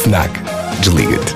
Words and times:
FNAC. 0.00 0.30
Desliga-te. 0.80 1.34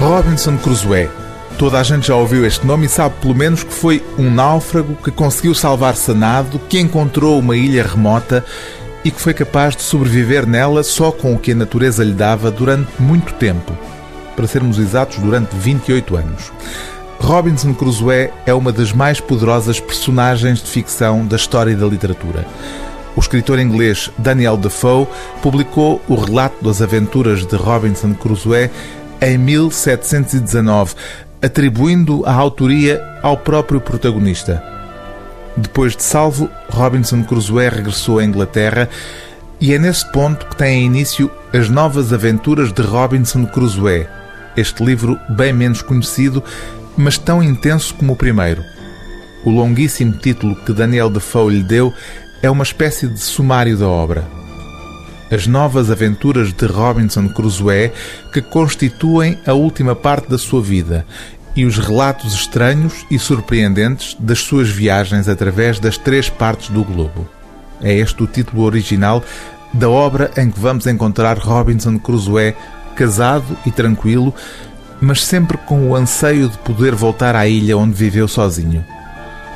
Robinson 0.00 0.56
Crusoe. 0.56 1.10
Toda 1.58 1.78
a 1.78 1.82
gente 1.82 2.08
já 2.08 2.16
ouviu 2.16 2.46
este 2.46 2.66
nome 2.66 2.86
e 2.86 2.88
sabe 2.88 3.16
pelo 3.20 3.34
menos 3.34 3.62
que 3.62 3.72
foi 3.72 4.02
um 4.16 4.30
náufrago 4.30 4.96
que 4.96 5.10
conseguiu 5.10 5.54
salvar-se 5.54 6.10
a 6.10 6.14
nado, 6.14 6.58
que 6.70 6.80
encontrou 6.80 7.38
uma 7.38 7.54
ilha 7.54 7.82
remota 7.82 8.42
e 9.04 9.10
que 9.10 9.20
foi 9.20 9.34
capaz 9.34 9.76
de 9.76 9.82
sobreviver 9.82 10.46
nela 10.46 10.82
só 10.82 11.12
com 11.12 11.34
o 11.34 11.38
que 11.38 11.52
a 11.52 11.56
natureza 11.56 12.02
lhe 12.02 12.14
dava 12.14 12.50
durante 12.50 12.90
muito 12.98 13.34
tempo. 13.34 13.76
Para 14.34 14.46
sermos 14.46 14.78
exatos, 14.78 15.18
durante 15.18 15.54
28 15.54 16.16
anos. 16.16 16.50
Robinson 17.20 17.74
Crusoe 17.74 18.30
é 18.46 18.54
uma 18.54 18.72
das 18.72 18.92
mais 18.92 19.20
poderosas 19.20 19.78
personagens 19.78 20.62
de 20.62 20.70
ficção 20.70 21.26
da 21.26 21.36
história 21.36 21.76
da 21.76 21.86
literatura. 21.86 22.46
O 23.18 23.20
escritor 23.20 23.58
inglês 23.58 24.12
Daniel 24.16 24.56
Defoe 24.56 25.08
publicou 25.42 26.00
o 26.06 26.14
relato 26.14 26.62
das 26.62 26.80
aventuras 26.80 27.44
de 27.44 27.56
Robinson 27.56 28.14
Crusoe 28.14 28.70
em 29.20 29.36
1719, 29.36 30.94
atribuindo 31.42 32.24
a 32.24 32.32
autoria 32.32 33.02
ao 33.20 33.36
próprio 33.36 33.80
protagonista. 33.80 34.62
Depois 35.56 35.96
de 35.96 36.04
salvo, 36.04 36.48
Robinson 36.70 37.24
Crusoe 37.24 37.68
regressou 37.68 38.20
à 38.20 38.24
Inglaterra 38.24 38.88
e 39.60 39.74
é 39.74 39.80
nesse 39.80 40.06
ponto 40.12 40.46
que 40.46 40.54
têm 40.54 40.86
início 40.86 41.28
as 41.52 41.68
novas 41.68 42.12
aventuras 42.12 42.72
de 42.72 42.82
Robinson 42.82 43.46
Crusoe, 43.46 44.06
este 44.56 44.84
livro 44.84 45.18
bem 45.30 45.52
menos 45.52 45.82
conhecido, 45.82 46.40
mas 46.96 47.18
tão 47.18 47.42
intenso 47.42 47.96
como 47.96 48.12
o 48.12 48.16
primeiro. 48.16 48.62
O 49.44 49.50
longuíssimo 49.50 50.12
título 50.12 50.54
que 50.54 50.72
Daniel 50.72 51.10
Defoe 51.10 51.54
lhe 51.54 51.62
deu 51.64 51.92
é 52.42 52.50
uma 52.50 52.62
espécie 52.62 53.08
de 53.08 53.18
sumário 53.18 53.76
da 53.76 53.88
obra. 53.88 54.24
As 55.30 55.46
novas 55.46 55.90
aventuras 55.90 56.52
de 56.52 56.66
Robinson 56.66 57.28
Crusoe 57.28 57.92
que 58.32 58.40
constituem 58.40 59.38
a 59.46 59.52
última 59.52 59.94
parte 59.94 60.28
da 60.28 60.38
sua 60.38 60.62
vida 60.62 61.04
e 61.54 61.64
os 61.64 61.76
relatos 61.76 62.32
estranhos 62.34 63.04
e 63.10 63.18
surpreendentes 63.18 64.16
das 64.18 64.38
suas 64.38 64.68
viagens 64.68 65.28
através 65.28 65.78
das 65.78 65.98
três 65.98 66.30
partes 66.30 66.70
do 66.70 66.84
globo. 66.84 67.28
É 67.82 67.92
este 67.92 68.22
o 68.22 68.26
título 68.26 68.62
original 68.62 69.22
da 69.72 69.88
obra 69.88 70.30
em 70.36 70.50
que 70.50 70.58
vamos 70.58 70.86
encontrar 70.86 71.36
Robinson 71.38 71.98
Crusoe 71.98 72.54
casado 72.94 73.56
e 73.66 73.70
tranquilo, 73.70 74.34
mas 75.00 75.24
sempre 75.24 75.58
com 75.58 75.90
o 75.90 75.94
anseio 75.94 76.48
de 76.48 76.58
poder 76.58 76.94
voltar 76.94 77.36
à 77.36 77.46
ilha 77.46 77.76
onde 77.76 77.94
viveu 77.94 78.26
sozinho. 78.26 78.84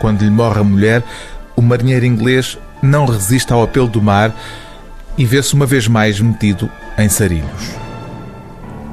Quando 0.00 0.22
lhe 0.22 0.30
morre 0.30 0.60
a 0.60 0.64
mulher, 0.64 1.04
o 1.54 1.62
marinheiro 1.62 2.06
inglês 2.06 2.58
não 2.82 3.04
resiste 3.04 3.52
ao 3.52 3.62
apelo 3.62 3.88
do 3.88 4.00
mar 4.00 4.34
e 5.16 5.24
vê-se 5.24 5.54
uma 5.54 5.66
vez 5.66 5.86
mais 5.86 6.20
metido 6.20 6.70
em 6.98 7.08
sarilhos. 7.08 7.80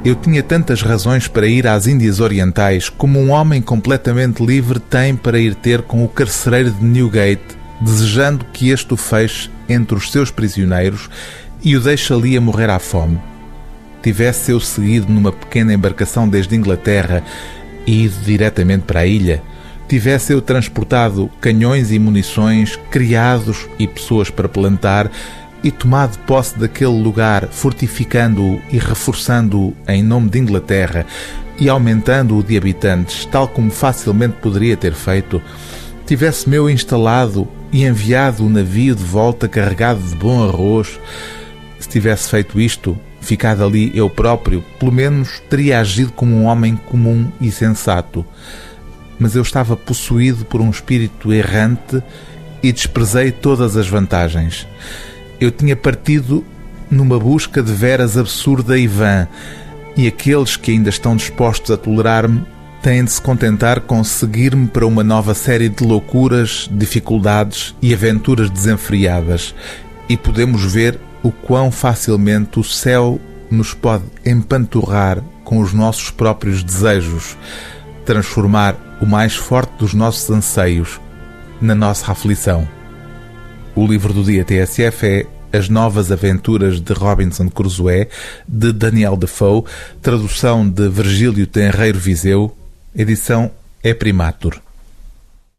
Eu 0.04 0.16
tinha 0.16 0.44
tantas 0.44 0.82
razões 0.82 1.28
para 1.28 1.48
ir 1.48 1.68
às 1.68 1.88
Índias 1.88 2.20
Orientais 2.20 2.88
como 2.90 3.20
um 3.20 3.32
homem 3.32 3.62
completamente 3.62 4.46
livre 4.46 4.80
tem 4.80 5.16
para 5.16 5.40
ir 5.40 5.56
ter 5.56 5.82
com 5.82 6.04
o 6.04 6.08
carcereiro 6.08 6.72
de 6.72 6.84
Newgate, 6.84 7.58
desejando 7.82 8.46
que 8.54 8.70
este 8.70 8.94
o 8.94 8.98
feche 8.98 9.50
entre 9.68 9.96
os 9.96 10.12
seus 10.12 10.32
prisioneiros 10.32 11.10
e 11.64 11.76
o 11.76 11.82
deixe 11.82 12.14
ali 12.14 12.38
a 12.38 12.42
morrer 12.42 12.70
à 12.70 12.80
fome. 12.80 13.20
Tivesse 14.02 14.52
eu 14.52 14.60
seguido 14.60 15.12
numa 15.12 15.32
pequena 15.32 15.74
embarcação 15.74 16.30
desde 16.30 16.56
Inglaterra 16.56 17.24
e 17.86 18.06
ido 18.06 18.16
diretamente 18.24 18.84
para 18.84 19.02
a 19.02 19.06
ilha, 19.06 19.42
tivesse 19.88 20.34
eu 20.34 20.42
transportado 20.42 21.30
canhões 21.40 21.92
e 21.92 22.00
munições, 22.00 22.78
criados 22.92 23.68
e 23.80 23.88
pessoas 23.88 24.30
para 24.30 24.50
plantar, 24.50 25.10
e 25.64 25.72
tomado 25.72 26.18
posse 26.20 26.58
daquele 26.58 27.02
lugar, 27.02 27.48
fortificando-o 27.48 28.62
e 28.72 28.78
reforçando-o 28.78 29.76
em 29.88 30.04
nome 30.04 30.30
de 30.30 30.40
Inglaterra 30.40 31.06
e 31.60 31.68
aumentando-o 31.68 32.44
de 32.44 32.56
habitantes, 32.56 33.26
tal 33.26 33.48
como 33.48 33.72
facilmente 33.72 34.36
poderia 34.36 34.78
ter 34.78 34.94
feito, 34.94 35.42
tivesse 36.06 36.48
meu 36.48 36.70
instalado 36.70 37.48
e 37.72 37.84
enviado 37.84 38.46
o 38.46 38.50
navio 38.50 38.96
de 38.96 39.04
volta 39.04 39.48
carregado 39.48 40.00
de 40.00 40.16
bom 40.16 40.48
arroz, 40.48 41.00
se 41.80 41.90
tivesse 41.90 42.30
feito 42.30 42.62
isto, 42.62 42.98
ficado 43.20 43.64
ali 43.64 43.92
eu 43.96 44.10
próprio, 44.10 44.64
pelo 44.80 44.92
menos 44.92 45.42
teria 45.50 45.80
agido 45.80 46.12
como 46.12 46.36
um 46.36 46.46
homem 46.46 46.76
comum 46.76 47.32
e 47.42 47.52
sensato 47.52 48.24
mas 49.20 49.36
eu 49.36 49.42
estava 49.42 49.76
possuído 49.76 50.46
por 50.46 50.62
um 50.62 50.70
espírito 50.70 51.34
errante 51.34 52.02
e 52.62 52.72
desprezei 52.72 53.32
todas 53.32 53.76
as 53.76 53.88
vantagens. 53.88 54.68
Eu 55.40 55.52
tinha 55.52 55.76
partido 55.76 56.44
numa 56.90 57.20
busca 57.20 57.62
de 57.62 57.72
veras 57.72 58.18
absurda 58.18 58.78
e 58.78 58.88
vã, 58.88 59.28
e 59.96 60.08
aqueles 60.08 60.56
que 60.56 60.72
ainda 60.72 60.90
estão 60.90 61.16
dispostos 61.16 61.72
a 61.72 61.78
tolerar-me 61.78 62.44
têm 62.82 63.04
de 63.04 63.12
se 63.12 63.22
contentar 63.22 63.82
com 63.82 64.04
seguir-me 64.04 64.68
para 64.68 64.86
uma 64.86 65.04
nova 65.04 65.34
série 65.34 65.70
de 65.70 65.84
loucuras, 65.84 66.70
dificuldades 66.72 67.76
e 67.82 67.94
aventuras 67.94 68.50
desenfreadas, 68.50 69.54
e 70.08 70.16
podemos 70.16 70.72
ver 70.72 71.00
o 71.24 71.32
quão 71.32 71.72
facilmente 71.72 72.60
o 72.60 72.64
céu 72.64 73.20
nos 73.50 73.74
pode 73.74 74.06
empanturrar 74.26 75.22
com 75.44 75.60
os 75.60 75.74
nossos 75.74 76.12
próprios 76.12 76.64
desejos, 76.64 77.38
transformar 78.06 78.76
o 79.00 79.06
mais 79.06 79.36
forte 79.36 79.72
dos 79.80 79.94
nossos 79.94 80.30
anseios 80.30 81.00
na 81.62 81.76
nossa 81.76 82.12
aflição. 82.12 82.68
O 83.76 83.86
livro 83.86 84.14
do 84.14 84.24
dia 84.24 84.44
TSF 84.44 85.06
é 85.06 85.26
As 85.58 85.70
Novas 85.70 86.12
Aventuras 86.12 86.80
de 86.80 86.94
Robinson 86.94 87.50
Crusoe, 87.50 88.08
de 88.48 88.72
Daniel 88.72 89.16
Defoe, 89.16 89.64
tradução 90.02 90.68
de 90.68 90.90
Virgílio 90.90 91.46
Tenreiro 91.46 92.00
Viseu, 92.00 92.56
edição 92.96 93.52
é 93.84 93.94
Primatur. 93.94 94.67